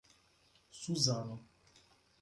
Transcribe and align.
Suzano 0.81 1.37